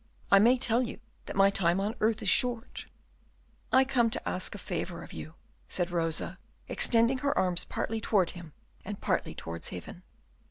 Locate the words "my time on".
1.35-1.93